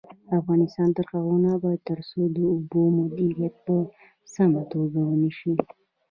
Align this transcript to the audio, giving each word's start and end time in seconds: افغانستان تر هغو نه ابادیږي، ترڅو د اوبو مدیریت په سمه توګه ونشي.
افغانستان 0.39 0.89
تر 0.97 1.05
هغو 1.11 1.33
نه 1.43 1.49
ابادیږي، 1.57 1.85
ترڅو 1.89 2.19
د 2.35 2.37
اوبو 2.53 2.79
مدیریت 2.97 3.55
په 3.65 3.75
سمه 4.33 4.61
توګه 4.73 4.99
ونشي. 5.03 5.53